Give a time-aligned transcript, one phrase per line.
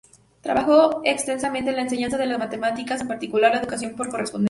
[0.41, 4.39] Trabajó extensamente en la enseñanza de la matemática, en particular la educación por correspondencia.